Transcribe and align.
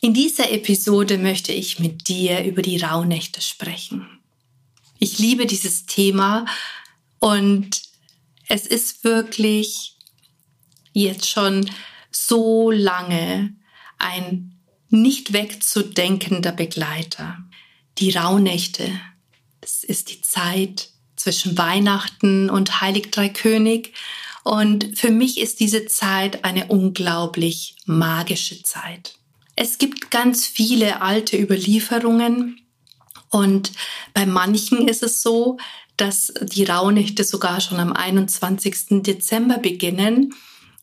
In 0.00 0.12
dieser 0.12 0.50
Episode 0.52 1.18
möchte 1.18 1.52
ich 1.52 1.78
mit 1.78 2.08
dir 2.08 2.44
über 2.44 2.62
die 2.62 2.78
Rauhnächte 2.78 3.40
sprechen. 3.40 4.06
Ich 4.98 5.18
liebe 5.18 5.46
dieses 5.46 5.86
Thema 5.86 6.46
und 7.18 7.82
es 8.48 8.66
ist 8.66 9.04
wirklich 9.04 9.96
jetzt 10.92 11.28
schon 11.28 11.70
so 12.10 12.70
lange 12.70 13.54
ein 13.98 14.58
nicht 14.88 15.32
wegzudenkender 15.32 16.52
Begleiter. 16.52 17.38
Die 17.98 18.10
Rauhnächte, 18.10 18.90
das 19.60 19.82
ist 19.82 20.10
die 20.10 20.20
Zeit 20.20 20.90
zwischen 21.16 21.58
Weihnachten 21.58 22.50
und 22.50 22.80
Heilig 22.80 23.10
Drei 23.10 23.28
König. 23.28 23.94
Und 24.44 24.96
für 24.98 25.10
mich 25.10 25.40
ist 25.40 25.60
diese 25.60 25.86
Zeit 25.86 26.44
eine 26.44 26.68
unglaublich 26.68 27.76
magische 27.84 28.62
Zeit. 28.62 29.18
Es 29.56 29.78
gibt 29.78 30.10
ganz 30.10 30.46
viele 30.46 31.00
alte 31.00 31.38
Überlieferungen 31.38 32.60
und 33.30 33.72
bei 34.14 34.26
manchen 34.26 34.86
ist 34.86 35.02
es 35.02 35.22
so, 35.22 35.56
dass 35.96 36.32
die 36.42 36.64
Rauhnächte 36.64 37.24
sogar 37.24 37.60
schon 37.60 37.80
am 37.80 37.92
21. 37.92 39.02
Dezember 39.02 39.58
beginnen 39.58 40.34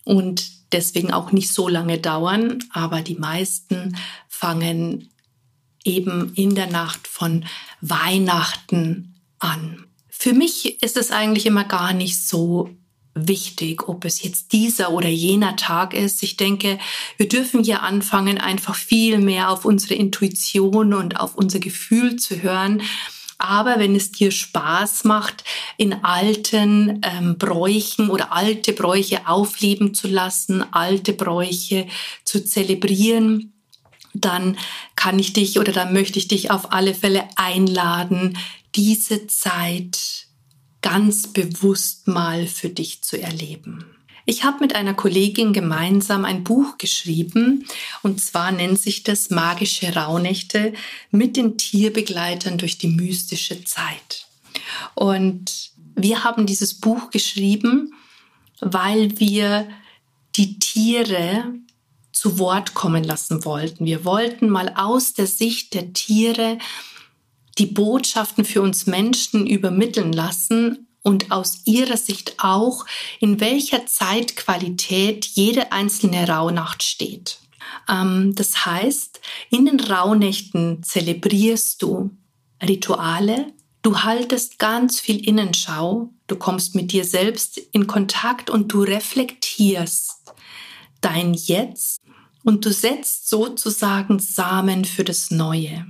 und 0.03 0.73
deswegen 0.73 1.13
auch 1.13 1.31
nicht 1.31 1.53
so 1.53 1.67
lange 1.67 1.99
dauern, 1.99 2.63
aber 2.71 3.01
die 3.01 3.15
meisten 3.15 3.95
fangen 4.27 5.09
eben 5.83 6.33
in 6.33 6.55
der 6.55 6.67
Nacht 6.67 7.07
von 7.07 7.45
Weihnachten 7.81 9.21
an. 9.39 9.85
Für 10.09 10.33
mich 10.33 10.81
ist 10.81 10.97
es 10.97 11.11
eigentlich 11.11 11.45
immer 11.45 11.65
gar 11.65 11.93
nicht 11.93 12.25
so 12.25 12.69
wichtig, 13.15 13.87
ob 13.87 14.05
es 14.05 14.23
jetzt 14.23 14.53
dieser 14.53 14.91
oder 14.91 15.09
jener 15.09 15.55
Tag 15.55 15.93
ist. 15.93 16.23
Ich 16.23 16.37
denke, 16.37 16.79
wir 17.17 17.27
dürfen 17.27 17.63
hier 17.63 17.83
anfangen, 17.83 18.39
einfach 18.39 18.75
viel 18.75 19.19
mehr 19.19 19.51
auf 19.51 19.65
unsere 19.65 19.93
Intuition 19.93 20.93
und 20.93 21.19
auf 21.19 21.35
unser 21.35 21.59
Gefühl 21.59 22.15
zu 22.15 22.41
hören. 22.41 22.81
Aber 23.37 23.77
wenn 23.77 23.95
es 23.95 24.11
dir 24.11 24.31
Spaß 24.31 25.03
macht, 25.03 25.43
in 25.77 26.03
alten 26.03 27.01
ähm, 27.03 27.37
Bräuchen 27.37 28.09
oder 28.09 28.31
alte 28.31 28.73
Bräuche 28.73 29.27
aufleben 29.27 29.93
zu 29.93 30.07
lassen, 30.07 30.63
alte 30.71 31.13
Bräuche 31.13 31.87
zu 32.23 32.43
zelebrieren, 32.43 33.53
dann 34.13 34.57
kann 34.95 35.19
ich 35.19 35.33
dich 35.33 35.59
oder 35.59 35.71
dann 35.71 35.93
möchte 35.93 36.19
ich 36.19 36.27
dich 36.27 36.51
auf 36.51 36.71
alle 36.71 36.93
Fälle 36.93 37.27
einladen, 37.35 38.37
diese 38.75 39.27
Zeit 39.27 40.12
ganz 40.83 41.27
bewusst 41.27 42.07
mal 42.07 42.45
für 42.45 42.69
dich 42.69 43.01
zu 43.01 43.19
erleben. 43.19 43.85
Ich 44.25 44.43
habe 44.43 44.59
mit 44.59 44.75
einer 44.75 44.93
Kollegin 44.93 45.51
gemeinsam 45.51 46.23
ein 46.23 46.43
Buch 46.43 46.77
geschrieben 46.77 47.65
und 48.03 48.21
zwar 48.21 48.51
nennt 48.51 48.79
sich 48.79 49.03
das 49.03 49.31
Magische 49.31 49.95
Rauhnächte 49.95 50.73
mit 51.09 51.35
den 51.35 51.57
Tierbegleitern 51.57 52.57
durch 52.57 52.77
die 52.77 52.87
mystische 52.87 53.63
Zeit. 53.65 54.27
Und 54.93 55.71
wir 55.95 56.23
haben 56.23 56.45
dieses 56.45 56.75
Buch 56.75 57.09
geschrieben, 57.09 57.93
weil 58.61 59.19
wir 59.19 59.67
die 60.35 60.59
Tiere 60.59 61.45
zu 62.11 62.39
Wort 62.39 62.73
kommen 62.73 63.03
lassen 63.03 63.43
wollten. 63.43 63.85
Wir 63.85 64.05
wollten 64.05 64.49
mal 64.49 64.73
aus 64.75 65.13
der 65.13 65.27
Sicht 65.27 65.73
der 65.73 65.93
Tiere 65.93 66.59
die 67.57 67.67
Botschaften 67.67 68.45
für 68.45 68.61
uns 68.61 68.85
Menschen 68.87 69.47
übermitteln 69.47 70.13
lassen 70.13 70.87
und 71.01 71.31
aus 71.31 71.61
ihrer 71.65 71.97
Sicht 71.97 72.35
auch, 72.37 72.85
in 73.19 73.39
welcher 73.39 73.85
Zeitqualität 73.85 75.25
jede 75.25 75.71
einzelne 75.71 76.27
Rauhnacht 76.27 76.81
steht. 76.81 77.39
Ähm, 77.89 78.33
das 78.35 78.65
heißt, 78.65 79.19
in 79.49 79.65
den 79.65 79.79
Rauhnächten 79.79 80.81
zelebrierst 80.83 81.81
du 81.81 82.11
Rituale, 82.61 83.53
du 83.81 84.03
haltest 84.03 84.57
ganz 84.59 84.99
viel 84.99 85.27
Innenschau, 85.27 86.09
du 86.27 86.37
kommst 86.37 86.75
mit 86.75 86.91
dir 86.93 87.03
selbst 87.03 87.57
in 87.57 87.87
Kontakt 87.87 88.49
und 88.49 88.71
du 88.71 88.83
reflektierst 88.83 90.33
dein 91.01 91.33
Jetzt 91.33 92.01
und 92.43 92.65
du 92.65 92.71
setzt 92.71 93.29
sozusagen 93.29 94.19
Samen 94.19 94.85
für 94.85 95.03
das 95.03 95.31
Neue. 95.31 95.85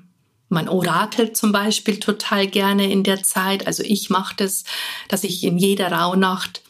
Man 0.53 0.69
orakelt 0.69 1.35
zum 1.35 1.51
Beispiel 1.51 1.99
total 1.99 2.47
gerne 2.47 2.89
in 2.91 3.03
der 3.03 3.23
Zeit. 3.23 3.67
Also 3.67 3.83
ich 3.83 4.09
mache 4.09 4.35
das, 4.37 4.63
dass 5.09 5.23
ich 5.23 5.43
in 5.43 5.57
jeder 5.57 5.91
Rauhnacht 5.91 6.61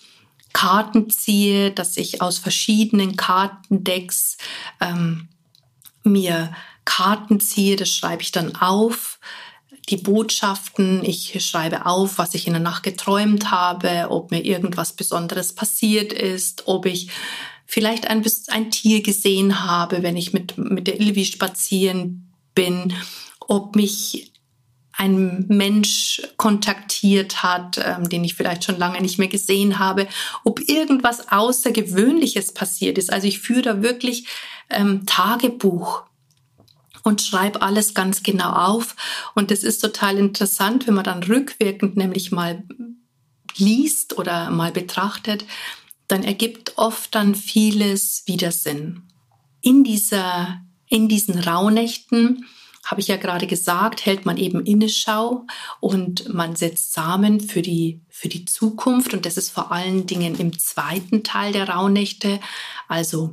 Karten 0.53 1.09
ziehe, 1.09 1.71
dass 1.71 1.97
ich 1.97 2.21
aus 2.21 2.37
verschiedenen 2.37 3.17
Kartendecks 3.17 4.37
ähm, 4.79 5.27
mir 6.03 6.53
Karten 6.85 7.39
ziehe. 7.39 7.75
Das 7.75 7.89
schreibe 7.89 8.21
ich 8.21 8.31
dann 8.31 8.55
auf. 8.55 9.19
Die 9.89 9.97
Botschaften, 9.97 11.03
ich 11.03 11.45
schreibe 11.45 11.85
auf, 11.85 12.17
was 12.17 12.35
ich 12.35 12.47
in 12.47 12.53
der 12.53 12.61
Nacht 12.61 12.83
geträumt 12.83 13.51
habe, 13.51 14.07
ob 14.09 14.31
mir 14.31 14.45
irgendwas 14.45 14.93
Besonderes 14.93 15.53
passiert 15.53 16.13
ist, 16.13 16.67
ob 16.67 16.85
ich 16.85 17.09
vielleicht 17.65 18.07
ein, 18.07 18.23
ein 18.47 18.71
Tier 18.71 19.01
gesehen 19.01 19.65
habe, 19.65 20.03
wenn 20.03 20.15
ich 20.15 20.31
mit, 20.31 20.57
mit 20.57 20.87
der 20.87 21.01
Ilvi 21.01 21.25
spazieren 21.25 22.31
bin 22.55 22.93
ob 23.53 23.75
mich 23.75 24.33
ein 24.93 25.45
Mensch 25.47 26.21
kontaktiert 26.37 27.43
hat, 27.43 27.79
ähm, 27.83 28.09
den 28.09 28.23
ich 28.23 28.33
vielleicht 28.33 28.63
schon 28.63 28.79
lange 28.79 28.99
nicht 28.99 29.19
mehr 29.19 29.27
gesehen 29.27 29.77
habe, 29.77 30.07
ob 30.43 30.59
irgendwas 30.67 31.31
Außergewöhnliches 31.31 32.53
passiert 32.53 32.97
ist. 32.97 33.13
Also 33.13 33.27
ich 33.27 33.39
führe 33.39 33.61
da 33.61 33.81
wirklich 33.83 34.27
ähm, 34.69 35.05
Tagebuch 35.05 36.03
und 37.03 37.21
schreibe 37.21 37.61
alles 37.61 37.93
ganz 37.93 38.23
genau 38.23 38.51
auf. 38.51 38.95
Und 39.35 39.51
das 39.51 39.63
ist 39.63 39.79
total 39.79 40.17
interessant, 40.17 40.87
wenn 40.87 40.95
man 40.95 41.03
dann 41.03 41.21
rückwirkend 41.21 41.95
nämlich 41.95 42.31
mal 42.31 42.63
liest 43.55 44.17
oder 44.17 44.49
mal 44.49 44.71
betrachtet, 44.71 45.45
dann 46.07 46.23
ergibt 46.23 46.73
oft 46.77 47.13
dann 47.13 47.35
vieles 47.35 48.23
wieder 48.25 48.51
Sinn. 48.51 49.03
In 49.61 49.83
dieser, 49.83 50.61
in 50.87 51.07
diesen 51.07 51.37
Rauhnächten 51.37 52.45
habe 52.83 53.01
ich 53.01 53.07
ja 53.07 53.17
gerade 53.17 53.47
gesagt, 53.47 54.05
hält 54.05 54.25
man 54.25 54.37
eben 54.37 54.65
Inneschau 54.65 55.45
und 55.79 56.33
man 56.33 56.55
setzt 56.55 56.93
Samen 56.93 57.39
für 57.39 57.61
die, 57.61 58.01
für 58.09 58.27
die 58.27 58.45
Zukunft. 58.45 59.13
Und 59.13 59.25
das 59.25 59.37
ist 59.37 59.49
vor 59.49 59.71
allen 59.71 60.05
Dingen 60.05 60.35
im 60.35 60.59
zweiten 60.59 61.23
Teil 61.23 61.53
der 61.53 61.69
Rauhnächte. 61.69 62.39
Also 62.87 63.31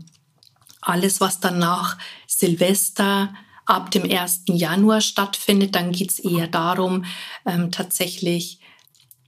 alles, 0.81 1.21
was 1.21 1.41
dann 1.41 1.59
nach 1.59 1.99
Silvester 2.27 3.34
ab 3.66 3.91
dem 3.91 4.10
1. 4.10 4.44
Januar 4.47 5.00
stattfindet, 5.00 5.75
dann 5.75 5.93
geht 5.93 6.10
es 6.10 6.19
eher 6.19 6.47
darum, 6.47 7.05
ähm, 7.44 7.71
tatsächlich 7.71 8.60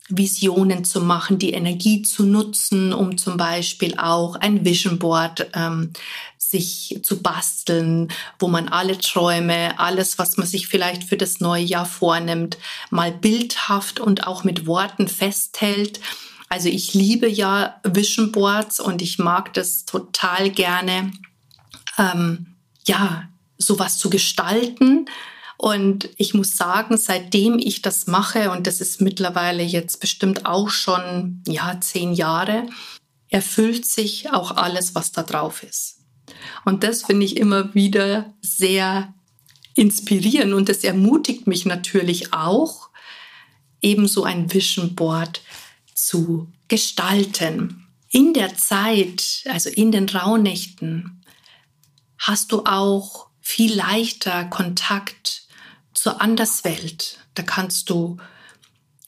Visionen 0.09 0.85
zu 0.85 1.01
machen, 1.01 1.39
die 1.39 1.53
Energie 1.53 2.03
zu 2.03 2.25
nutzen, 2.25 2.93
um 2.93 3.17
zum 3.19 3.37
Beispiel 3.37 3.97
auch 3.99 4.37
ein 4.37 4.65
Vision 4.65 4.99
Board 4.99 5.49
ähm, 5.55 5.93
sich 6.53 7.01
zu 7.03 7.21
basteln, 7.21 8.13
wo 8.39 8.47
man 8.47 8.69
alle 8.69 8.97
Träume, 8.99 9.79
alles, 9.81 10.19
was 10.19 10.37
man 10.37 10.47
sich 10.47 10.69
vielleicht 10.69 11.03
für 11.03 11.17
das 11.17 11.41
neue 11.41 11.65
Jahr 11.65 11.87
vornimmt, 11.87 12.59
mal 12.91 13.11
bildhaft 13.11 13.99
und 13.99 14.27
auch 14.29 14.45
mit 14.45 14.67
Worten 14.67 15.09
festhält. 15.09 15.99
Also 16.49 16.69
ich 16.69 16.95
liebe 16.95 17.29
ja 17.29 17.81
Vision 17.83 18.31
Boards 18.31 18.79
und 18.79 19.03
ich 19.03 19.19
mag 19.19 19.53
das 19.55 19.85
total 19.87 20.51
gerne, 20.51 21.11
ähm, 21.99 22.55
ja, 22.87 23.29
sowas 23.59 23.99
zu 23.99 24.11
gestalten 24.11 25.07
und 25.57 26.11
ich 26.17 26.35
muss 26.35 26.57
sagen, 26.57 26.99
seitdem 26.99 27.57
ich 27.59 27.83
das 27.83 28.09
mache, 28.09 28.51
und 28.51 28.67
das 28.67 28.81
ist 28.81 29.01
mittlerweile 29.01 29.63
jetzt 29.63 30.01
bestimmt 30.01 30.45
auch 30.45 30.69
schon, 30.69 31.43
ja, 31.47 31.81
zehn 31.81 32.13
Jahre, 32.13 32.67
erfüllt 33.29 33.87
sich 33.87 34.33
auch 34.33 34.57
alles, 34.57 34.97
was 34.97 35.13
da 35.13 35.23
drauf 35.23 35.63
ist. 35.63 36.02
Und 36.65 36.85
das 36.85 37.03
finde 37.05 37.27
ich 37.27 37.37
immer 37.37 37.75
wieder 37.75 38.33
sehr 38.41 39.13
inspirierend 39.75 40.53
und 40.53 40.69
das 40.69 40.85
ermutigt 40.85 41.47
mich 41.47 41.65
natürlich 41.65 42.33
auch, 42.33 42.91
ebenso 43.81 44.25
ein 44.25 44.53
Vision 44.53 44.95
Board 44.95 45.43
zu 45.95 46.49
gestalten. 46.69 47.87
In 48.11 48.35
der 48.35 48.57
Zeit, 48.57 49.45
also 49.47 49.71
in 49.71 49.93
den 49.93 50.09
Rauhnächten, 50.09 51.25
hast 52.19 52.53
du 52.53 52.65
auch 52.65 53.27
viel 53.41 53.75
leichter 53.75 54.45
Kontakt 54.45 55.49
zur 55.95 56.21
Anderswelt. 56.21 57.19
Da 57.35 57.43
kannst 57.43 57.91
du 57.91 58.19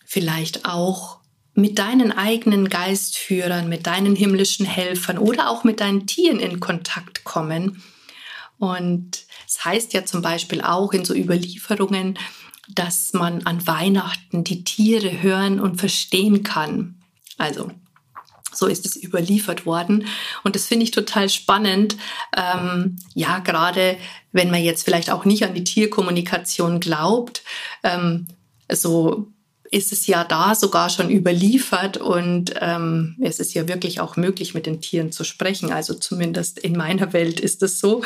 vielleicht 0.05 0.65
auch 0.65 1.19
mit 1.55 1.79
deinen 1.79 2.12
eigenen 2.12 2.69
Geistführern, 2.69 3.69
mit 3.69 3.87
deinen 3.87 4.17
himmlischen 4.17 4.67
Helfern 4.67 5.19
oder 5.19 5.49
auch 5.49 5.65
mit 5.65 5.81
deinen 5.81 6.06
Tieren 6.06 6.41
in 6.41 6.61
Kontakt 6.61 7.25
kommen. 7.25 7.83
Und 8.59 9.25
es 9.47 9.65
heißt 9.65 9.93
ja 9.93 10.05
zum 10.05 10.23
Beispiel 10.23 10.61
auch 10.61 10.93
in 10.93 11.05
so 11.05 11.15
Überlieferungen, 11.15 12.19
dass 12.69 13.12
man 13.12 13.47
an 13.47 13.67
Weihnachten 13.67 14.43
die 14.43 14.65
Tiere 14.65 15.23
hören 15.23 15.61
und 15.61 15.77
verstehen 15.77 16.43
kann. 16.43 16.97
Also 17.39 17.71
so 18.53 18.67
ist 18.67 18.87
es 18.87 18.97
überliefert 18.97 19.67
worden. 19.67 20.07
Und 20.45 20.55
das 20.55 20.67
finde 20.67 20.85
ich 20.85 20.91
total 20.91 21.29
spannend. 21.29 21.97
Ähm, 22.37 22.97
ja, 23.15 23.41
gerade 23.41 23.97
wenn 24.33 24.50
man 24.50 24.62
jetzt 24.62 24.85
vielleicht 24.85 25.11
auch 25.11 25.25
nicht 25.25 25.45
an 25.45 25.55
die 25.55 25.65
Tierkommunikation 25.65 26.81
glaubt, 26.81 27.43
ähm, 27.83 28.29
so 28.71 29.29
ist 29.75 29.93
es 29.93 30.06
ja 30.06 30.23
da 30.23 30.55
sogar 30.55 30.88
schon 30.88 31.11
überliefert 31.11 31.97
und 31.97 32.55
ähm, 32.61 33.17
es 33.21 33.41
ist 33.41 33.55
ja 33.55 33.67
wirklich 33.67 33.99
auch 33.99 34.17
möglich, 34.17 34.55
mit 34.55 34.67
den 34.67 34.81
Tieren 34.81 35.11
zu 35.11 35.25
sprechen. 35.25 35.73
Also 35.73 35.94
zumindest 35.94 36.61
in 36.61 36.76
meiner 36.76 37.12
Welt 37.12 37.41
ist 37.41 37.61
es 37.61 37.81
so. 37.81 38.05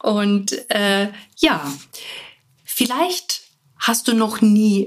Und 0.00 0.52
äh, 0.70 1.10
ja, 1.36 1.70
vielleicht 2.64 3.42
hast 3.78 4.08
du 4.08 4.14
noch 4.14 4.40
nie 4.40 4.86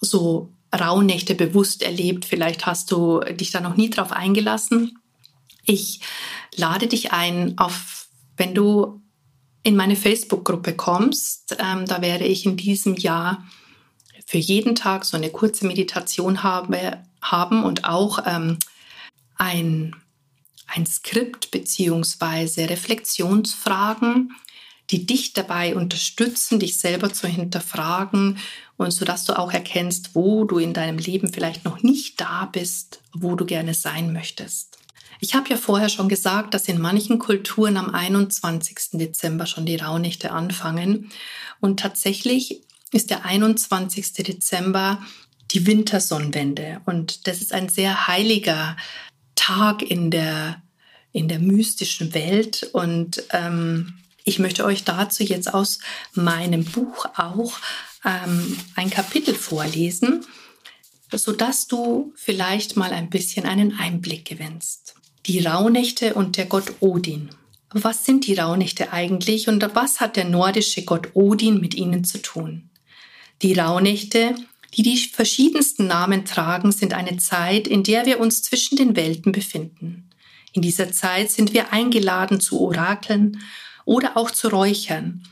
so 0.00 0.52
Rauhnächte 0.72 1.34
bewusst 1.34 1.82
erlebt. 1.82 2.24
Vielleicht 2.24 2.64
hast 2.64 2.92
du 2.92 3.18
dich 3.18 3.50
da 3.50 3.60
noch 3.60 3.76
nie 3.76 3.90
drauf 3.90 4.12
eingelassen. 4.12 4.96
Ich 5.64 6.02
lade 6.54 6.86
dich 6.86 7.10
ein, 7.10 7.58
auf, 7.58 8.06
wenn 8.36 8.54
du 8.54 9.00
in 9.64 9.74
meine 9.74 9.96
Facebook-Gruppe 9.96 10.74
kommst, 10.74 11.56
ähm, 11.58 11.84
da 11.86 12.00
werde 12.00 12.26
ich 12.26 12.46
in 12.46 12.56
diesem 12.56 12.94
Jahr 12.94 13.44
für 14.26 14.38
jeden 14.38 14.74
Tag 14.74 15.04
so 15.04 15.16
eine 15.16 15.30
kurze 15.30 15.66
Meditation 15.66 16.42
habe, 16.42 17.02
haben 17.20 17.64
und 17.64 17.84
auch 17.84 18.20
ähm, 18.26 18.58
ein, 19.36 19.96
ein 20.66 20.86
Skript 20.86 21.50
beziehungsweise 21.50 22.68
Reflexionsfragen, 22.70 24.32
die 24.90 25.06
dich 25.06 25.32
dabei 25.32 25.74
unterstützen, 25.76 26.58
dich 26.58 26.78
selber 26.78 27.12
zu 27.12 27.26
hinterfragen 27.26 28.38
und 28.76 28.90
so 28.90 29.04
dass 29.04 29.24
du 29.24 29.38
auch 29.38 29.52
erkennst, 29.52 30.14
wo 30.14 30.44
du 30.44 30.58
in 30.58 30.74
deinem 30.74 30.98
Leben 30.98 31.32
vielleicht 31.32 31.64
noch 31.64 31.82
nicht 31.82 32.20
da 32.20 32.46
bist, 32.46 33.00
wo 33.12 33.34
du 33.34 33.44
gerne 33.44 33.74
sein 33.74 34.12
möchtest. 34.12 34.78
Ich 35.20 35.34
habe 35.34 35.48
ja 35.48 35.56
vorher 35.56 35.88
schon 35.88 36.08
gesagt, 36.08 36.52
dass 36.52 36.68
in 36.68 36.80
manchen 36.80 37.18
Kulturen 37.18 37.76
am 37.76 37.94
21. 37.94 38.98
Dezember 38.98 39.46
schon 39.46 39.64
die 39.64 39.76
Rauhnächte 39.76 40.32
anfangen 40.32 41.10
und 41.60 41.80
tatsächlich 41.80 42.62
ist 42.94 43.10
der 43.10 43.24
21. 43.24 44.12
Dezember 44.12 45.02
die 45.50 45.66
Wintersonnenwende. 45.66 46.80
Und 46.86 47.26
das 47.26 47.40
ist 47.40 47.52
ein 47.52 47.68
sehr 47.68 48.06
heiliger 48.06 48.76
Tag 49.34 49.82
in 49.82 50.10
der, 50.10 50.62
in 51.12 51.28
der 51.28 51.40
mystischen 51.40 52.14
Welt. 52.14 52.70
Und 52.72 53.24
ähm, 53.30 53.94
ich 54.22 54.38
möchte 54.38 54.64
euch 54.64 54.84
dazu 54.84 55.24
jetzt 55.24 55.52
aus 55.52 55.80
meinem 56.14 56.64
Buch 56.64 57.06
auch 57.16 57.52
ähm, 58.04 58.56
ein 58.76 58.90
Kapitel 58.90 59.34
vorlesen, 59.34 60.24
sodass 61.12 61.66
du 61.66 62.12
vielleicht 62.16 62.76
mal 62.76 62.92
ein 62.92 63.10
bisschen 63.10 63.44
einen 63.44 63.76
Einblick 63.78 64.24
gewinnst. 64.24 64.94
Die 65.26 65.40
Rauhnächte 65.40 66.14
und 66.14 66.36
der 66.36 66.46
Gott 66.46 66.74
Odin. 66.80 67.30
Was 67.70 68.04
sind 68.04 68.26
die 68.28 68.34
Rauhnächte 68.34 68.92
eigentlich 68.92 69.48
und 69.48 69.68
was 69.74 69.98
hat 69.98 70.14
der 70.14 70.26
nordische 70.26 70.84
Gott 70.84 71.08
Odin 71.14 71.60
mit 71.60 71.74
ihnen 71.74 72.04
zu 72.04 72.22
tun? 72.22 72.70
Die 73.42 73.54
Rauhnächte, 73.54 74.34
die 74.74 74.82
die 74.82 74.96
verschiedensten 74.96 75.86
Namen 75.86 76.24
tragen, 76.24 76.72
sind 76.72 76.94
eine 76.94 77.16
Zeit, 77.16 77.66
in 77.68 77.82
der 77.82 78.06
wir 78.06 78.20
uns 78.20 78.42
zwischen 78.42 78.76
den 78.76 78.96
Welten 78.96 79.32
befinden. 79.32 80.10
In 80.52 80.62
dieser 80.62 80.92
Zeit 80.92 81.30
sind 81.30 81.52
wir 81.52 81.72
eingeladen 81.72 82.40
zu 82.40 82.60
Orakeln 82.60 83.40
oder 83.84 84.16
auch 84.16 84.30
zu 84.30 84.48
Räuchern, 84.48 85.24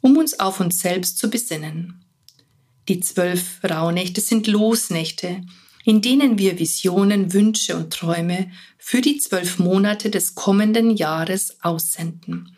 um 0.00 0.16
uns 0.16 0.38
auf 0.38 0.60
uns 0.60 0.80
selbst 0.80 1.18
zu 1.18 1.30
besinnen. 1.30 2.04
Die 2.88 3.00
zwölf 3.00 3.60
Rauhnächte 3.64 4.20
sind 4.20 4.46
Losnächte, 4.46 5.42
in 5.84 6.02
denen 6.02 6.38
wir 6.38 6.58
Visionen, 6.58 7.32
Wünsche 7.32 7.76
und 7.76 7.92
Träume 7.92 8.50
für 8.78 9.00
die 9.00 9.18
zwölf 9.18 9.58
Monate 9.58 10.10
des 10.10 10.34
kommenden 10.34 10.90
Jahres 10.90 11.56
aussenden 11.62 12.55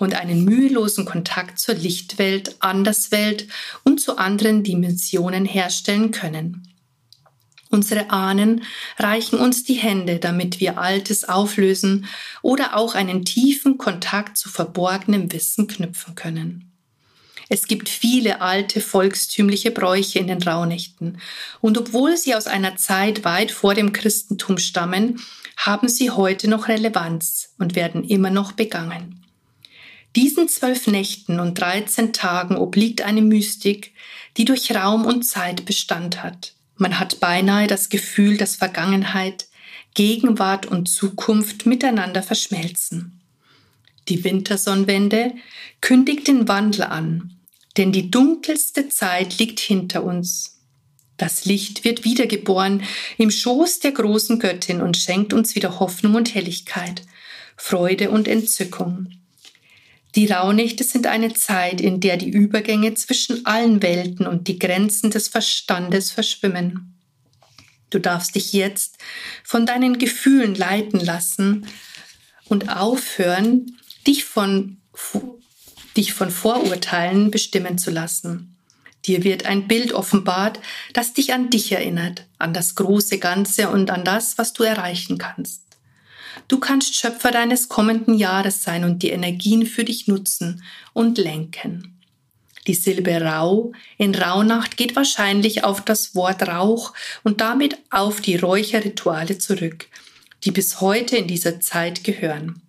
und 0.00 0.14
einen 0.14 0.44
mühelosen 0.44 1.04
Kontakt 1.04 1.60
zur 1.60 1.76
Lichtwelt, 1.76 2.56
Anderswelt 2.58 3.46
und 3.84 4.00
zu 4.00 4.18
anderen 4.18 4.64
Dimensionen 4.64 5.44
herstellen 5.44 6.10
können. 6.10 6.66
Unsere 7.68 8.10
Ahnen 8.10 8.64
reichen 8.98 9.38
uns 9.38 9.62
die 9.62 9.74
Hände, 9.74 10.18
damit 10.18 10.58
wir 10.58 10.78
Altes 10.78 11.28
auflösen 11.28 12.06
oder 12.42 12.76
auch 12.76 12.96
einen 12.96 13.24
tiefen 13.24 13.78
Kontakt 13.78 14.36
zu 14.36 14.48
verborgenem 14.48 15.32
Wissen 15.32 15.68
knüpfen 15.68 16.16
können. 16.16 16.72
Es 17.48 17.66
gibt 17.66 17.88
viele 17.88 18.40
alte 18.40 18.80
volkstümliche 18.80 19.70
Bräuche 19.70 20.18
in 20.18 20.28
den 20.28 20.42
Rauhnächten, 20.42 21.20
und 21.60 21.78
obwohl 21.78 22.16
sie 22.16 22.34
aus 22.34 22.46
einer 22.46 22.76
Zeit 22.76 23.24
weit 23.24 23.50
vor 23.50 23.74
dem 23.74 23.92
Christentum 23.92 24.58
stammen, 24.58 25.20
haben 25.56 25.88
sie 25.88 26.10
heute 26.10 26.48
noch 26.48 26.68
Relevanz 26.68 27.50
und 27.58 27.74
werden 27.74 28.04
immer 28.04 28.30
noch 28.30 28.52
begangen. 28.52 29.19
Diesen 30.16 30.48
zwölf 30.48 30.86
Nächten 30.86 31.38
und 31.38 31.60
dreizehn 31.60 32.12
Tagen 32.12 32.56
obliegt 32.56 33.02
eine 33.02 33.22
Mystik, 33.22 33.94
die 34.36 34.44
durch 34.44 34.74
Raum 34.74 35.04
und 35.04 35.22
Zeit 35.22 35.64
Bestand 35.64 36.22
hat. 36.22 36.54
Man 36.76 36.98
hat 36.98 37.20
beinahe 37.20 37.66
das 37.66 37.90
Gefühl, 37.90 38.36
dass 38.36 38.56
Vergangenheit, 38.56 39.46
Gegenwart 39.94 40.66
und 40.66 40.88
Zukunft 40.88 41.66
miteinander 41.66 42.22
verschmelzen. 42.22 43.20
Die 44.08 44.24
Wintersonnenwende 44.24 45.34
kündigt 45.80 46.26
den 46.26 46.48
Wandel 46.48 46.84
an, 46.84 47.36
denn 47.76 47.92
die 47.92 48.10
dunkelste 48.10 48.88
Zeit 48.88 49.38
liegt 49.38 49.60
hinter 49.60 50.02
uns. 50.02 50.60
Das 51.16 51.44
Licht 51.44 51.84
wird 51.84 52.04
wiedergeboren 52.04 52.82
im 53.18 53.30
Schoß 53.30 53.80
der 53.80 53.92
großen 53.92 54.38
Göttin 54.38 54.80
und 54.80 54.96
schenkt 54.96 55.32
uns 55.32 55.54
wieder 55.54 55.78
Hoffnung 55.78 56.14
und 56.14 56.34
Helligkeit, 56.34 57.02
Freude 57.56 58.10
und 58.10 58.26
Entzückung. 58.26 59.19
Die 60.16 60.26
Rauhnächte 60.26 60.82
sind 60.82 61.06
eine 61.06 61.32
Zeit, 61.34 61.80
in 61.80 62.00
der 62.00 62.16
die 62.16 62.30
Übergänge 62.30 62.94
zwischen 62.94 63.46
allen 63.46 63.82
Welten 63.82 64.26
und 64.26 64.48
die 64.48 64.58
Grenzen 64.58 65.10
des 65.10 65.28
Verstandes 65.28 66.10
verschwimmen. 66.10 66.98
Du 67.90 67.98
darfst 67.98 68.34
dich 68.34 68.52
jetzt 68.52 68.98
von 69.44 69.66
deinen 69.66 69.98
Gefühlen 69.98 70.54
leiten 70.54 71.00
lassen 71.00 71.66
und 72.46 72.74
aufhören, 72.74 73.78
dich 74.06 74.24
von, 74.24 74.78
dich 75.96 76.12
von 76.12 76.30
Vorurteilen 76.30 77.30
bestimmen 77.30 77.78
zu 77.78 77.90
lassen. 77.90 78.56
Dir 79.06 79.24
wird 79.24 79.46
ein 79.46 79.66
Bild 79.66 79.92
offenbart, 79.92 80.60
das 80.92 81.14
dich 81.14 81.32
an 81.32 81.50
dich 81.50 81.72
erinnert, 81.72 82.26
an 82.38 82.52
das 82.52 82.74
große 82.74 83.18
Ganze 83.18 83.70
und 83.70 83.90
an 83.90 84.04
das, 84.04 84.38
was 84.38 84.52
du 84.52 84.62
erreichen 84.62 85.18
kannst. 85.18 85.69
Du 86.48 86.58
kannst 86.58 86.94
Schöpfer 86.94 87.30
deines 87.30 87.68
kommenden 87.68 88.14
Jahres 88.14 88.62
sein 88.62 88.84
und 88.84 89.02
die 89.02 89.10
Energien 89.10 89.66
für 89.66 89.84
dich 89.84 90.06
nutzen 90.06 90.62
und 90.92 91.18
lenken. 91.18 91.96
Die 92.66 92.74
Silbe 92.74 93.20
Rau 93.20 93.72
in 93.96 94.14
Rauhnacht 94.14 94.76
geht 94.76 94.94
wahrscheinlich 94.94 95.64
auf 95.64 95.84
das 95.84 96.14
Wort 96.14 96.46
Rauch 96.46 96.92
und 97.24 97.40
damit 97.40 97.78
auf 97.90 98.20
die 98.20 98.36
Räucherrituale 98.36 99.38
zurück, 99.38 99.88
die 100.44 100.50
bis 100.50 100.80
heute 100.80 101.16
in 101.16 101.26
dieser 101.26 101.60
Zeit 101.60 102.04
gehören. 102.04 102.62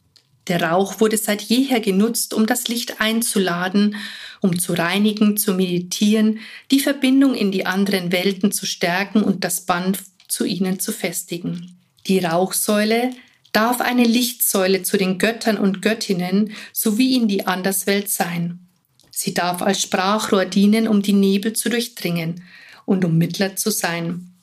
Der 0.47 0.63
Rauch 0.63 0.99
wurde 0.99 1.17
seit 1.17 1.41
jeher 1.41 1.79
genutzt, 1.79 2.33
um 2.33 2.45
das 2.45 2.67
Licht 2.67 2.99
einzuladen, 2.99 3.95
um 4.41 4.57
zu 4.57 4.73
reinigen, 4.73 5.37
zu 5.37 5.53
meditieren, 5.53 6.39
die 6.71 6.79
Verbindung 6.79 7.35
in 7.35 7.51
die 7.51 7.65
anderen 7.65 8.11
Welten 8.11 8.51
zu 8.51 8.65
stärken 8.65 9.21
und 9.21 9.43
das 9.43 9.61
Band 9.61 9.99
zu 10.27 10.45
ihnen 10.45 10.79
zu 10.79 10.91
festigen. 10.91 11.77
Die 12.07 12.19
Rauchsäule 12.19 13.11
darf 13.51 13.81
eine 13.81 14.03
Lichtsäule 14.03 14.83
zu 14.83 14.97
den 14.97 15.17
Göttern 15.17 15.57
und 15.57 15.81
Göttinnen 15.81 16.53
sowie 16.73 17.15
in 17.15 17.27
die 17.27 17.47
Anderswelt 17.47 18.09
sein. 18.09 18.67
Sie 19.11 19.33
darf 19.33 19.61
als 19.61 19.81
Sprachrohr 19.81 20.45
dienen, 20.45 20.87
um 20.87 21.01
die 21.01 21.13
Nebel 21.13 21.53
zu 21.53 21.69
durchdringen 21.69 22.43
und 22.85 23.05
um 23.05 23.17
Mittler 23.17 23.55
zu 23.55 23.69
sein, 23.69 24.33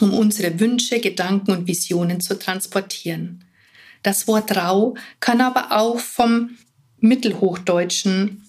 um 0.00 0.12
unsere 0.12 0.60
Wünsche, 0.60 1.00
Gedanken 1.00 1.50
und 1.50 1.66
Visionen 1.66 2.20
zu 2.20 2.38
transportieren. 2.38 3.44
Das 4.02 4.28
Wort 4.28 4.56
Rau 4.56 4.94
kann 5.20 5.40
aber 5.40 5.72
auch 5.72 5.98
vom 5.98 6.50
mittelhochdeutschen 7.00 8.44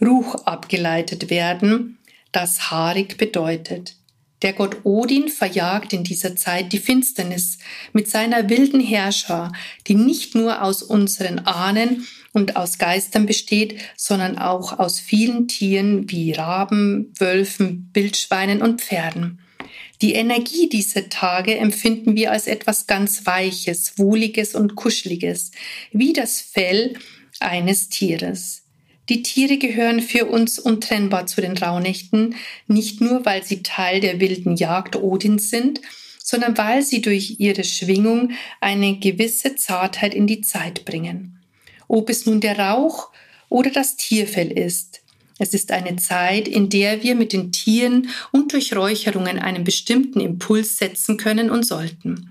Ruch 0.00 0.34
abgeleitet 0.44 1.30
werden, 1.30 1.98
das 2.32 2.70
haarig 2.70 3.16
bedeutet. 3.16 3.96
Der 4.44 4.52
Gott 4.52 4.84
Odin 4.84 5.30
verjagt 5.30 5.94
in 5.94 6.04
dieser 6.04 6.36
Zeit 6.36 6.74
die 6.74 6.78
Finsternis 6.78 7.56
mit 7.94 8.08
seiner 8.08 8.50
wilden 8.50 8.78
Herrscher, 8.78 9.52
die 9.86 9.94
nicht 9.94 10.34
nur 10.34 10.62
aus 10.62 10.82
unseren 10.82 11.38
Ahnen 11.38 12.06
und 12.34 12.54
aus 12.54 12.76
Geistern 12.76 13.24
besteht, 13.24 13.80
sondern 13.96 14.36
auch 14.36 14.78
aus 14.78 15.00
vielen 15.00 15.48
Tieren 15.48 16.10
wie 16.10 16.32
Raben, 16.32 17.10
Wölfen, 17.18 17.90
Wildschweinen 17.94 18.60
und 18.60 18.82
Pferden. 18.82 19.40
Die 20.02 20.12
Energie 20.12 20.68
dieser 20.68 21.08
Tage 21.08 21.56
empfinden 21.56 22.14
wir 22.14 22.30
als 22.30 22.46
etwas 22.46 22.86
ganz 22.86 23.24
Weiches, 23.24 23.98
Wohliges 23.98 24.54
und 24.54 24.74
Kuscheliges, 24.74 25.52
wie 25.90 26.12
das 26.12 26.42
Fell 26.42 26.98
eines 27.40 27.88
Tieres. 27.88 28.63
Die 29.08 29.22
Tiere 29.22 29.58
gehören 29.58 30.00
für 30.00 30.26
uns 30.26 30.58
untrennbar 30.58 31.26
zu 31.26 31.40
den 31.40 31.58
Rauhnächten, 31.58 32.36
nicht 32.66 33.00
nur 33.00 33.24
weil 33.26 33.44
sie 33.44 33.62
Teil 33.62 34.00
der 34.00 34.18
wilden 34.18 34.56
Jagd 34.56 34.96
Odins 34.96 35.50
sind, 35.50 35.82
sondern 36.18 36.56
weil 36.56 36.82
sie 36.82 37.02
durch 37.02 37.38
ihre 37.38 37.64
Schwingung 37.64 38.30
eine 38.60 38.98
gewisse 38.98 39.56
Zartheit 39.56 40.14
in 40.14 40.26
die 40.26 40.40
Zeit 40.40 40.86
bringen. 40.86 41.38
Ob 41.86 42.08
es 42.08 42.24
nun 42.24 42.40
der 42.40 42.58
Rauch 42.58 43.10
oder 43.50 43.70
das 43.70 43.96
Tierfell 43.96 44.50
ist, 44.50 45.02
es 45.38 45.52
ist 45.52 45.72
eine 45.72 45.96
Zeit, 45.96 46.48
in 46.48 46.70
der 46.70 47.02
wir 47.02 47.14
mit 47.14 47.32
den 47.32 47.52
Tieren 47.52 48.08
und 48.32 48.52
durch 48.52 48.74
Räucherungen 48.74 49.38
einen 49.38 49.64
bestimmten 49.64 50.20
Impuls 50.20 50.78
setzen 50.78 51.16
können 51.16 51.50
und 51.50 51.66
sollten. 51.66 52.30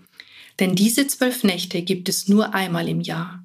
Denn 0.60 0.74
diese 0.76 1.06
zwölf 1.08 1.44
Nächte 1.44 1.82
gibt 1.82 2.08
es 2.10 2.28
nur 2.28 2.54
einmal 2.54 2.88
im 2.88 3.02
Jahr. 3.02 3.43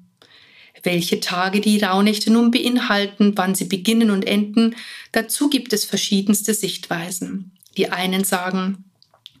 Welche 0.83 1.19
Tage 1.19 1.61
die 1.61 1.79
Rauhnächte 1.79 2.31
nun 2.31 2.51
beinhalten, 2.51 3.33
wann 3.35 3.55
sie 3.55 3.65
beginnen 3.65 4.11
und 4.11 4.27
enden, 4.27 4.75
dazu 5.11 5.49
gibt 5.49 5.73
es 5.73 5.85
verschiedenste 5.85 6.53
Sichtweisen. 6.53 7.57
Die 7.77 7.91
einen 7.91 8.23
sagen, 8.23 8.85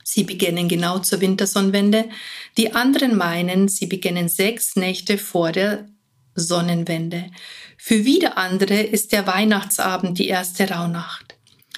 sie 0.03 0.23
beginnen 0.23 0.67
genau 0.67 0.99
zur 0.99 1.21
Wintersonnenwende, 1.21 2.09
die 2.57 2.73
anderen 2.73 3.15
meinen, 3.15 3.67
sie 3.67 3.85
beginnen 3.85 4.27
sechs 4.29 4.75
Nächte 4.75 5.17
vor 5.17 5.51
der 5.51 5.87
Sonnenwende. 6.35 7.31
Für 7.77 8.05
wieder 8.05 8.37
andere 8.37 8.81
ist 8.81 9.11
der 9.11 9.27
Weihnachtsabend 9.27 10.19
die 10.19 10.27
erste 10.27 10.69
Rauhnacht. 10.69 11.35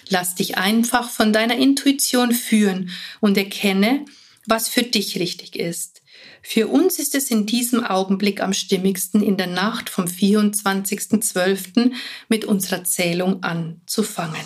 Lass 0.09 0.35
dich 0.35 0.57
einfach 0.57 1.09
von 1.09 1.31
deiner 1.31 1.55
Intuition 1.55 2.33
führen 2.33 2.89
und 3.21 3.37
erkenne, 3.37 4.05
was 4.45 4.67
für 4.67 4.83
dich 4.83 5.19
richtig 5.19 5.55
ist. 5.55 5.90
Für 6.41 6.67
uns 6.67 6.99
ist 6.99 7.15
es 7.15 7.29
in 7.29 7.45
diesem 7.45 7.83
Augenblick 7.83 8.41
am 8.41 8.53
stimmigsten, 8.53 9.21
in 9.21 9.37
der 9.37 9.47
Nacht 9.47 9.89
vom 9.89 10.05
24.12. 10.05 11.91
mit 12.29 12.45
unserer 12.45 12.83
Zählung 12.83 13.43
anzufangen. 13.43 14.45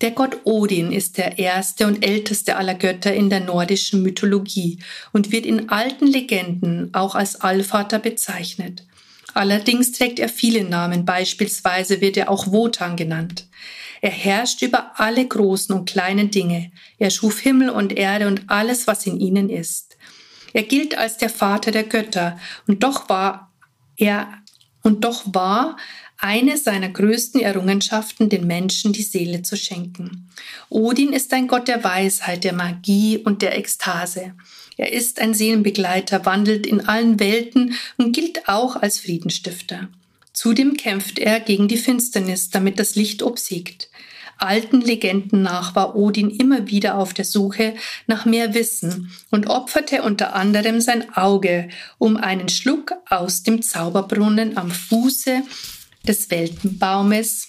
Der 0.00 0.12
Gott 0.12 0.38
Odin 0.44 0.92
ist 0.92 1.18
der 1.18 1.38
erste 1.38 1.86
und 1.86 2.04
älteste 2.04 2.56
aller 2.56 2.74
Götter 2.74 3.12
in 3.12 3.28
der 3.28 3.40
nordischen 3.40 4.02
Mythologie 4.02 4.78
und 5.12 5.30
wird 5.30 5.44
in 5.44 5.68
alten 5.68 6.06
Legenden 6.06 6.94
auch 6.94 7.14
als 7.14 7.40
Allvater 7.40 7.98
bezeichnet. 7.98 8.84
Allerdings 9.34 9.92
trägt 9.92 10.18
er 10.18 10.28
viele 10.28 10.64
Namen, 10.64 11.04
beispielsweise 11.04 12.00
wird 12.00 12.16
er 12.16 12.30
auch 12.30 12.50
Wotan 12.50 12.96
genannt. 12.96 13.46
Er 14.00 14.10
herrscht 14.10 14.62
über 14.62 14.98
alle 14.98 15.26
großen 15.26 15.74
und 15.74 15.88
kleinen 15.88 16.30
Dinge. 16.30 16.72
Er 16.98 17.10
schuf 17.10 17.38
Himmel 17.38 17.68
und 17.68 17.92
Erde 17.92 18.26
und 18.26 18.44
alles, 18.48 18.86
was 18.86 19.06
in 19.06 19.20
ihnen 19.20 19.50
ist. 19.50 19.89
Er 20.52 20.62
gilt 20.62 20.96
als 20.96 21.16
der 21.16 21.30
Vater 21.30 21.70
der 21.70 21.84
Götter 21.84 22.38
und 22.66 22.82
doch 22.82 23.08
war 23.08 23.52
er 23.96 24.28
und 24.82 25.04
doch 25.04 25.22
war 25.26 25.76
eine 26.16 26.56
seiner 26.58 26.90
größten 26.90 27.40
Errungenschaften, 27.40 28.28
den 28.28 28.46
Menschen 28.46 28.92
die 28.92 29.02
Seele 29.02 29.42
zu 29.42 29.56
schenken. 29.56 30.28
Odin 30.68 31.12
ist 31.12 31.32
ein 31.32 31.48
Gott 31.48 31.66
der 31.66 31.82
Weisheit, 31.82 32.44
der 32.44 32.52
Magie 32.52 33.18
und 33.18 33.40
der 33.42 33.56
Ekstase. 33.56 34.34
Er 34.76 34.92
ist 34.92 35.20
ein 35.20 35.34
Seelenbegleiter, 35.34 36.26
wandelt 36.26 36.66
in 36.66 36.86
allen 36.86 37.20
Welten 37.20 37.74
und 37.96 38.12
gilt 38.12 38.48
auch 38.48 38.76
als 38.76 39.00
Friedenstifter. 39.00 39.88
Zudem 40.32 40.76
kämpft 40.76 41.18
er 41.18 41.40
gegen 41.40 41.68
die 41.68 41.76
Finsternis, 41.76 42.50
damit 42.50 42.78
das 42.78 42.94
Licht 42.94 43.22
obsiegt. 43.22 43.89
Alten 44.42 44.80
Legenden 44.80 45.42
nach 45.42 45.74
war 45.74 45.96
Odin 45.96 46.30
immer 46.30 46.68
wieder 46.68 46.96
auf 46.98 47.14
der 47.14 47.24
Suche 47.24 47.74
nach 48.06 48.24
mehr 48.24 48.54
Wissen 48.54 49.12
und 49.30 49.46
opferte 49.46 50.02
unter 50.02 50.34
anderem 50.34 50.80
sein 50.80 51.14
Auge, 51.14 51.68
um 51.98 52.16
einen 52.16 52.48
Schluck 52.48 52.92
aus 53.08 53.42
dem 53.42 53.62
Zauberbrunnen 53.62 54.56
am 54.56 54.70
Fuße 54.70 55.42
des 56.06 56.30
Weltenbaumes 56.30 57.48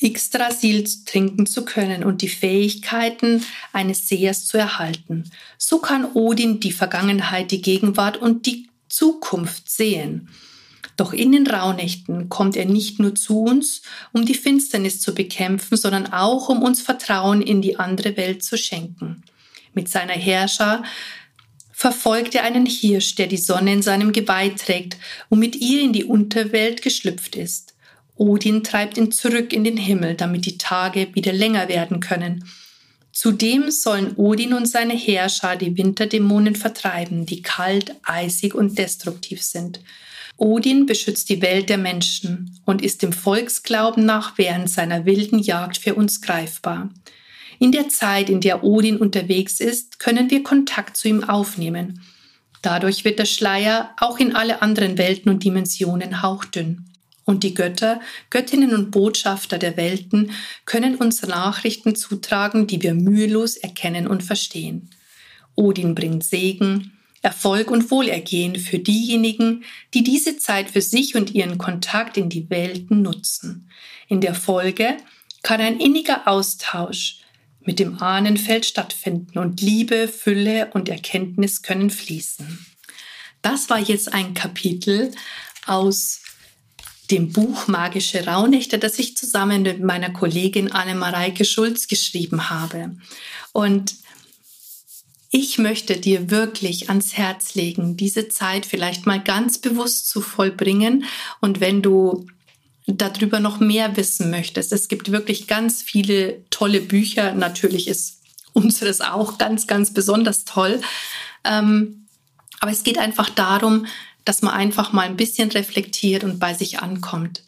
Yggdrasil 0.00 0.84
trinken 1.06 1.46
zu 1.46 1.64
können 1.64 2.04
und 2.04 2.22
die 2.22 2.28
Fähigkeiten 2.28 3.44
eines 3.72 4.08
Sehers 4.08 4.46
zu 4.46 4.58
erhalten. 4.58 5.30
So 5.58 5.78
kann 5.78 6.04
Odin 6.12 6.60
die 6.60 6.72
Vergangenheit, 6.72 7.50
die 7.50 7.62
Gegenwart 7.62 8.16
und 8.16 8.46
die 8.46 8.68
Zukunft 8.88 9.70
sehen. 9.70 10.28
Doch 10.96 11.12
in 11.12 11.32
den 11.32 11.46
Rauhnächten 11.46 12.28
kommt 12.28 12.56
er 12.56 12.64
nicht 12.64 12.98
nur 12.98 13.14
zu 13.14 13.42
uns, 13.42 13.82
um 14.12 14.24
die 14.24 14.34
Finsternis 14.34 15.00
zu 15.00 15.14
bekämpfen, 15.14 15.76
sondern 15.76 16.12
auch 16.12 16.48
um 16.48 16.62
uns 16.62 16.80
Vertrauen 16.80 17.42
in 17.42 17.60
die 17.60 17.78
andere 17.78 18.16
Welt 18.16 18.42
zu 18.42 18.56
schenken. 18.56 19.22
Mit 19.74 19.88
seiner 19.88 20.14
Herrscher 20.14 20.82
verfolgt 21.70 22.34
er 22.34 22.44
einen 22.44 22.64
Hirsch, 22.64 23.16
der 23.16 23.26
die 23.26 23.36
Sonne 23.36 23.74
in 23.74 23.82
seinem 23.82 24.12
Geweih 24.12 24.48
trägt 24.48 24.96
und 25.28 25.38
mit 25.38 25.56
ihr 25.56 25.82
in 25.82 25.92
die 25.92 26.04
Unterwelt 26.04 26.80
geschlüpft 26.80 27.36
ist. 27.36 27.74
Odin 28.16 28.64
treibt 28.64 28.96
ihn 28.96 29.12
zurück 29.12 29.52
in 29.52 29.64
den 29.64 29.76
Himmel, 29.76 30.14
damit 30.14 30.46
die 30.46 30.56
Tage 30.56 31.14
wieder 31.14 31.34
länger 31.34 31.68
werden 31.68 32.00
können. 32.00 32.48
Zudem 33.16 33.70
sollen 33.70 34.14
Odin 34.16 34.52
und 34.52 34.66
seine 34.66 34.92
Herrscher 34.92 35.56
die 35.56 35.78
Winterdämonen 35.78 36.54
vertreiben, 36.54 37.24
die 37.24 37.40
kalt, 37.40 37.94
eisig 38.02 38.54
und 38.54 38.76
destruktiv 38.76 39.42
sind. 39.42 39.80
Odin 40.36 40.84
beschützt 40.84 41.30
die 41.30 41.40
Welt 41.40 41.70
der 41.70 41.78
Menschen 41.78 42.60
und 42.66 42.82
ist 42.82 43.00
dem 43.00 43.14
Volksglauben 43.14 44.04
nach 44.04 44.36
während 44.36 44.68
seiner 44.68 45.06
wilden 45.06 45.38
Jagd 45.38 45.78
für 45.78 45.94
uns 45.94 46.20
greifbar. 46.20 46.90
In 47.58 47.72
der 47.72 47.88
Zeit, 47.88 48.28
in 48.28 48.42
der 48.42 48.62
Odin 48.62 48.98
unterwegs 48.98 49.60
ist, 49.60 49.98
können 49.98 50.30
wir 50.30 50.42
Kontakt 50.42 50.98
zu 50.98 51.08
ihm 51.08 51.24
aufnehmen. 51.24 52.02
Dadurch 52.60 53.06
wird 53.06 53.18
der 53.18 53.24
Schleier 53.24 53.94
auch 53.98 54.18
in 54.18 54.36
alle 54.36 54.60
anderen 54.60 54.98
Welten 54.98 55.32
und 55.32 55.42
Dimensionen 55.42 56.20
hauchdünn. 56.20 56.84
Und 57.26 57.42
die 57.42 57.54
Götter, 57.54 58.00
Göttinnen 58.30 58.72
und 58.72 58.92
Botschafter 58.92 59.58
der 59.58 59.76
Welten 59.76 60.30
können 60.64 60.94
uns 60.94 61.22
Nachrichten 61.22 61.96
zutragen, 61.96 62.68
die 62.68 62.80
wir 62.82 62.94
mühelos 62.94 63.56
erkennen 63.56 64.06
und 64.06 64.22
verstehen. 64.22 64.90
Odin 65.56 65.96
bringt 65.96 66.22
Segen, 66.22 66.92
Erfolg 67.22 67.72
und 67.72 67.90
Wohlergehen 67.90 68.54
für 68.54 68.78
diejenigen, 68.78 69.64
die 69.92 70.04
diese 70.04 70.38
Zeit 70.38 70.70
für 70.70 70.80
sich 70.80 71.16
und 71.16 71.34
ihren 71.34 71.58
Kontakt 71.58 72.16
in 72.16 72.28
die 72.28 72.48
Welten 72.48 73.02
nutzen. 73.02 73.68
In 74.06 74.20
der 74.20 74.34
Folge 74.34 74.96
kann 75.42 75.60
ein 75.60 75.80
inniger 75.80 76.28
Austausch 76.28 77.18
mit 77.60 77.80
dem 77.80 78.00
Ahnenfeld 78.00 78.66
stattfinden 78.66 79.40
und 79.40 79.60
Liebe, 79.60 80.06
Fülle 80.06 80.70
und 80.74 80.88
Erkenntnis 80.88 81.62
können 81.62 81.90
fließen. 81.90 82.64
Das 83.42 83.68
war 83.68 83.80
jetzt 83.80 84.12
ein 84.12 84.34
Kapitel 84.34 85.10
aus 85.66 86.20
dem 87.10 87.32
Buch 87.32 87.68
Magische 87.68 88.26
Rauhnächte, 88.26 88.78
das 88.78 88.98
ich 88.98 89.16
zusammen 89.16 89.62
mit 89.62 89.82
meiner 89.82 90.10
Kollegin 90.10 90.72
Anne-Mareike 90.72 91.44
Schulz 91.44 91.88
geschrieben 91.88 92.50
habe. 92.50 92.96
Und 93.52 93.94
ich 95.30 95.58
möchte 95.58 95.96
dir 95.96 96.30
wirklich 96.30 96.88
ans 96.88 97.14
Herz 97.14 97.54
legen, 97.54 97.96
diese 97.96 98.28
Zeit 98.28 98.64
vielleicht 98.64 99.06
mal 99.06 99.22
ganz 99.22 99.58
bewusst 99.58 100.08
zu 100.08 100.20
vollbringen. 100.20 101.04
Und 101.40 101.60
wenn 101.60 101.82
du 101.82 102.26
darüber 102.86 103.40
noch 103.40 103.60
mehr 103.60 103.96
wissen 103.96 104.30
möchtest, 104.30 104.72
es 104.72 104.88
gibt 104.88 105.10
wirklich 105.10 105.46
ganz 105.46 105.82
viele 105.82 106.44
tolle 106.50 106.80
Bücher. 106.80 107.34
Natürlich 107.34 107.88
ist 107.88 108.22
unseres 108.52 109.00
auch 109.00 109.36
ganz, 109.38 109.66
ganz 109.66 109.92
besonders 109.92 110.44
toll. 110.44 110.80
Ähm, 111.44 112.06
aber 112.60 112.70
es 112.70 112.84
geht 112.84 112.98
einfach 112.98 113.28
darum, 113.28 113.86
dass 114.26 114.42
man 114.42 114.52
einfach 114.52 114.92
mal 114.92 115.06
ein 115.06 115.16
bisschen 115.16 115.50
reflektiert 115.50 116.24
und 116.24 116.38
bei 116.38 116.52
sich 116.52 116.80
ankommt. 116.80 117.42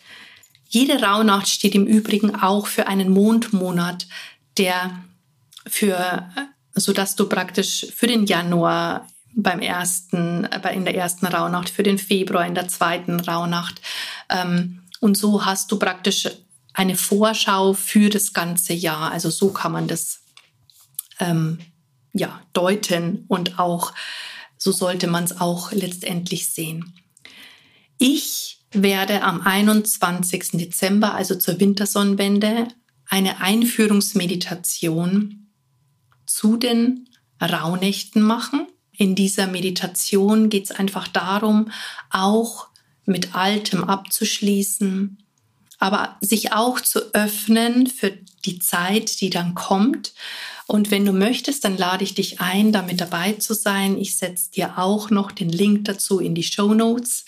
Jede 0.68 1.02
Rauhnacht 1.02 1.48
steht 1.48 1.74
im 1.74 1.86
Übrigen 1.86 2.34
auch 2.34 2.66
für 2.66 2.86
einen 2.86 3.10
Mondmonat, 3.10 4.06
der 4.56 4.98
für, 5.66 6.26
so 6.74 6.92
du 6.92 7.28
praktisch 7.28 7.86
für 7.94 8.06
den 8.06 8.24
Januar 8.24 9.06
beim 9.34 9.60
ersten, 9.60 10.44
in 10.72 10.84
der 10.84 10.94
ersten 10.94 11.26
Rauhnacht, 11.26 11.68
für 11.68 11.82
den 11.82 11.98
Februar 11.98 12.46
in 12.46 12.54
der 12.54 12.68
zweiten 12.68 13.20
Rauhnacht, 13.20 13.80
ähm, 14.30 14.80
und 15.00 15.16
so 15.16 15.44
hast 15.44 15.70
du 15.70 15.78
praktisch 15.78 16.28
eine 16.74 16.96
Vorschau 16.96 17.72
für 17.72 18.08
das 18.08 18.32
ganze 18.32 18.72
Jahr. 18.72 19.12
Also 19.12 19.30
so 19.30 19.52
kann 19.52 19.72
man 19.72 19.88
das 19.88 20.20
ähm, 21.20 21.58
ja 22.12 22.40
deuten 22.52 23.24
und 23.28 23.58
auch 23.58 23.92
so 24.58 24.72
sollte 24.72 25.06
man 25.06 25.24
es 25.24 25.40
auch 25.40 25.72
letztendlich 25.72 26.50
sehen. 26.50 26.92
Ich 27.96 28.58
werde 28.70 29.22
am 29.22 29.40
21. 29.40 30.50
Dezember, 30.52 31.14
also 31.14 31.36
zur 31.36 31.58
Wintersonnenwende, 31.58 32.68
eine 33.06 33.40
Einführungsmeditation 33.40 35.46
zu 36.26 36.56
den 36.56 37.08
Rauhnächten 37.40 38.20
machen. 38.20 38.66
In 38.92 39.14
dieser 39.14 39.46
Meditation 39.46 40.50
geht 40.50 40.64
es 40.64 40.70
einfach 40.72 41.08
darum, 41.08 41.70
auch 42.10 42.68
mit 43.06 43.34
Altem 43.34 43.84
abzuschließen, 43.84 45.22
aber 45.78 46.16
sich 46.20 46.52
auch 46.52 46.80
zu 46.80 47.14
öffnen 47.14 47.86
für 47.86 48.12
die 48.44 48.58
Zeit, 48.58 49.20
die 49.20 49.30
dann 49.30 49.54
kommt. 49.54 50.12
Und 50.66 50.90
wenn 50.90 51.04
du 51.04 51.12
möchtest, 51.12 51.64
dann 51.64 51.76
lade 51.76 52.04
ich 52.04 52.14
dich 52.14 52.40
ein, 52.40 52.72
damit 52.72 53.00
dabei 53.00 53.32
zu 53.34 53.54
sein. 53.54 53.98
Ich 53.98 54.16
setze 54.16 54.50
dir 54.50 54.78
auch 54.78 55.10
noch 55.10 55.32
den 55.32 55.48
Link 55.48 55.84
dazu 55.84 56.18
in 56.18 56.34
die 56.34 56.42
Show 56.42 56.74
Notes. 56.74 57.24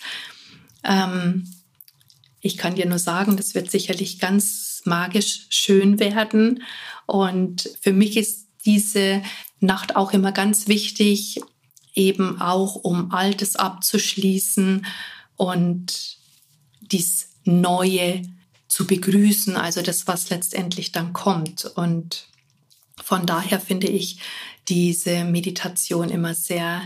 Ähm, 0.83 1.47
ich 2.41 2.57
kann 2.57 2.75
dir 2.75 2.85
nur 2.85 2.99
sagen, 2.99 3.37
das 3.37 3.55
wird 3.55 3.71
sicherlich 3.71 4.19
ganz 4.19 4.81
magisch 4.85 5.45
schön 5.49 5.99
werden. 5.99 6.63
Und 7.05 7.69
für 7.81 7.93
mich 7.93 8.17
ist 8.17 8.47
diese 8.65 9.21
Nacht 9.59 9.95
auch 9.95 10.11
immer 10.11 10.31
ganz 10.31 10.67
wichtig, 10.67 11.39
eben 11.93 12.41
auch 12.41 12.75
um 12.75 13.11
Altes 13.11 13.55
abzuschließen 13.55 14.85
und 15.35 16.17
dies 16.79 17.29
Neue 17.43 18.21
zu 18.71 18.87
begrüßen, 18.87 19.57
also 19.57 19.81
das, 19.81 20.07
was 20.07 20.29
letztendlich 20.29 20.93
dann 20.93 21.11
kommt. 21.11 21.65
Und 21.65 22.29
von 23.03 23.25
daher 23.25 23.59
finde 23.59 23.87
ich 23.87 24.19
diese 24.69 25.25
Meditation 25.25 26.07
immer 26.07 26.33
sehr, 26.33 26.81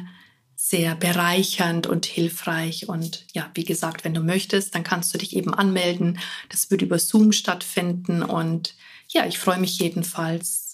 sehr 0.56 0.96
bereichernd 0.96 1.86
und 1.86 2.08
hilfreich. 2.08 2.89
Und 2.89 3.24
ja, 3.34 3.51
wie 3.54 3.65
gesagt, 3.65 4.04
wenn 4.04 4.15
du 4.15 4.22
möchtest, 4.22 4.74
dann 4.74 4.84
kannst 4.84 5.13
du 5.13 5.20
dich 5.20 5.36
eben 5.36 5.54
anmelden. 5.54 6.18
Das 6.50 6.72
wird 6.72 6.82
über 6.82 6.98
Zoom 6.98 7.32
stattfinden. 7.32 8.24
Und 8.24 8.74
ja, 9.10 9.27
ich 9.27 9.38
freue 9.38 9.60
mich 9.60 9.77
jedenfalls 9.77 10.64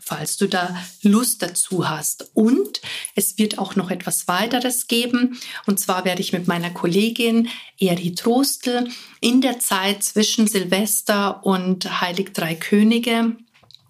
falls 0.00 0.36
du 0.36 0.46
da 0.46 0.76
Lust 1.02 1.42
dazu 1.42 1.88
hast. 1.88 2.30
Und 2.34 2.80
es 3.14 3.38
wird 3.38 3.58
auch 3.58 3.76
noch 3.76 3.90
etwas 3.90 4.28
weiteres 4.28 4.86
geben. 4.86 5.38
Und 5.66 5.78
zwar 5.78 6.04
werde 6.04 6.20
ich 6.22 6.32
mit 6.32 6.48
meiner 6.48 6.70
Kollegin 6.70 7.48
Eri 7.78 8.14
Trostel 8.14 8.88
in 9.20 9.40
der 9.40 9.58
Zeit 9.58 10.02
zwischen 10.02 10.46
Silvester 10.46 11.44
und 11.44 12.00
Heilig 12.00 12.32
Drei 12.32 12.54
Könige 12.54 13.36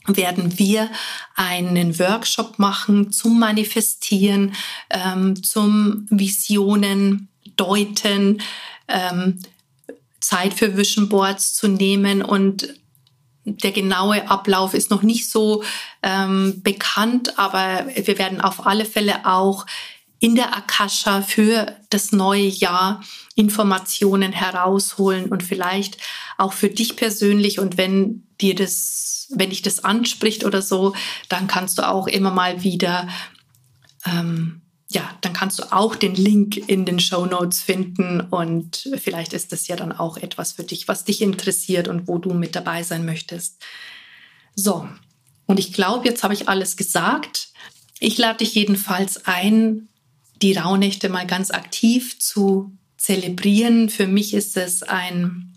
werden 0.06 0.58
wir 0.58 0.90
einen 1.36 1.98
Workshop 1.98 2.58
machen 2.58 3.12
zum 3.12 3.38
Manifestieren, 3.38 4.54
ähm, 4.88 5.42
zum 5.42 6.06
Visionen 6.10 7.28
deuten, 7.56 8.40
ähm, 8.88 9.38
Zeit 10.20 10.54
für 10.54 10.76
Vision 10.76 11.08
Boards 11.08 11.54
zu 11.54 11.68
nehmen 11.68 12.22
und 12.22 12.74
der 13.44 13.72
genaue 13.72 14.28
Ablauf 14.28 14.74
ist 14.74 14.90
noch 14.90 15.02
nicht 15.02 15.30
so 15.30 15.62
ähm, 16.02 16.62
bekannt, 16.62 17.38
aber 17.38 17.86
wir 17.94 18.18
werden 18.18 18.40
auf 18.40 18.66
alle 18.66 18.84
Fälle 18.84 19.26
auch 19.26 19.66
in 20.18 20.34
der 20.34 20.54
Akasha 20.54 21.22
für 21.22 21.74
das 21.88 22.12
neue 22.12 22.46
Jahr 22.46 23.02
Informationen 23.34 24.32
herausholen 24.32 25.26
und 25.30 25.42
vielleicht 25.42 25.96
auch 26.36 26.52
für 26.52 26.68
dich 26.68 26.96
persönlich. 26.96 27.58
Und 27.58 27.78
wenn 27.78 28.26
dir 28.40 28.54
das, 28.54 29.28
wenn 29.30 29.48
dich 29.48 29.62
das 29.62 29.82
anspricht 29.82 30.44
oder 30.44 30.60
so, 30.60 30.94
dann 31.30 31.46
kannst 31.46 31.78
du 31.78 31.88
auch 31.88 32.06
immer 32.06 32.30
mal 32.30 32.62
wieder 32.62 33.08
ähm, 34.04 34.60
ja, 34.92 35.08
dann 35.20 35.32
kannst 35.32 35.60
du 35.60 35.72
auch 35.72 35.94
den 35.94 36.16
Link 36.16 36.56
in 36.56 36.84
den 36.84 36.98
Show 36.98 37.24
Notes 37.24 37.62
finden 37.62 38.20
und 38.20 38.90
vielleicht 39.00 39.32
ist 39.32 39.52
das 39.52 39.68
ja 39.68 39.76
dann 39.76 39.92
auch 39.92 40.16
etwas 40.16 40.52
für 40.52 40.64
dich, 40.64 40.88
was 40.88 41.04
dich 41.04 41.22
interessiert 41.22 41.86
und 41.86 42.08
wo 42.08 42.18
du 42.18 42.34
mit 42.34 42.56
dabei 42.56 42.82
sein 42.82 43.04
möchtest. 43.04 43.62
So, 44.56 44.88
und 45.46 45.60
ich 45.60 45.72
glaube, 45.72 46.08
jetzt 46.08 46.24
habe 46.24 46.34
ich 46.34 46.48
alles 46.48 46.76
gesagt. 46.76 47.50
Ich 48.00 48.18
lade 48.18 48.38
dich 48.38 48.54
jedenfalls 48.56 49.26
ein, 49.26 49.88
die 50.42 50.54
Rauhnächte 50.54 51.08
mal 51.08 51.26
ganz 51.26 51.52
aktiv 51.52 52.18
zu 52.18 52.76
zelebrieren. 52.96 53.90
Für 53.90 54.08
mich 54.08 54.34
ist 54.34 54.56
es 54.56 54.82
ein 54.82 55.56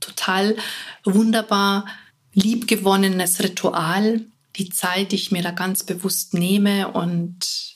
total 0.00 0.56
wunderbar 1.04 1.86
liebgewonnenes 2.32 3.40
Ritual, 3.44 4.22
die 4.56 4.70
Zeit, 4.70 5.12
die 5.12 5.16
ich 5.16 5.30
mir 5.30 5.42
da 5.42 5.52
ganz 5.52 5.84
bewusst 5.84 6.34
nehme 6.34 6.88
und 6.88 7.75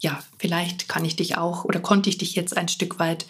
ja, 0.00 0.22
vielleicht 0.38 0.88
kann 0.88 1.04
ich 1.04 1.16
dich 1.16 1.36
auch 1.36 1.64
oder 1.64 1.80
konnte 1.80 2.10
ich 2.10 2.18
dich 2.18 2.34
jetzt 2.34 2.56
ein 2.56 2.68
Stück 2.68 2.98
weit 2.98 3.26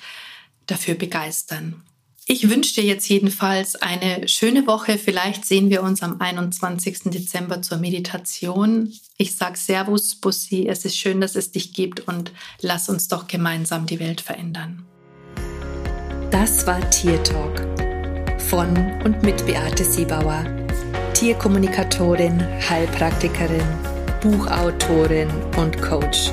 dafür 0.66 0.94
begeistern. 0.94 1.82
Ich 2.28 2.50
wünsche 2.50 2.74
dir 2.74 2.84
jetzt 2.84 3.08
jedenfalls 3.08 3.76
eine 3.76 4.26
schöne 4.26 4.66
Woche. 4.66 4.98
Vielleicht 4.98 5.44
sehen 5.44 5.70
wir 5.70 5.84
uns 5.84 6.02
am 6.02 6.20
21. 6.20 7.04
Dezember 7.04 7.62
zur 7.62 7.78
Meditation. 7.78 8.92
Ich 9.16 9.36
sage 9.36 9.56
Servus, 9.56 10.16
Bussi. 10.16 10.66
Es 10.66 10.84
ist 10.84 10.98
schön, 10.98 11.20
dass 11.20 11.36
es 11.36 11.52
dich 11.52 11.72
gibt 11.72 12.00
und 12.00 12.32
lass 12.60 12.88
uns 12.88 13.06
doch 13.06 13.28
gemeinsam 13.28 13.86
die 13.86 14.00
Welt 14.00 14.20
verändern. 14.20 14.84
Das 16.32 16.66
war 16.66 16.90
Tier 16.90 17.22
Talk 17.22 17.60
von 18.50 18.76
und 19.04 19.22
mit 19.22 19.46
Beate 19.46 19.84
Siebauer, 19.84 20.44
Tierkommunikatorin, 21.14 22.40
Heilpraktikerin, 22.68 23.66
Buchautorin 24.20 25.30
und 25.56 25.80
Coach. 25.80 26.32